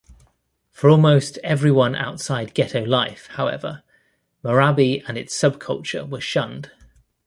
[0.71, 3.83] For almost everyone outside ghetto life, however,
[4.43, 6.71] marabi and its subculture were shunned.